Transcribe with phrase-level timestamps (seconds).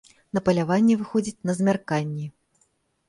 [0.37, 2.25] На паляванне выходзіць на змярканні.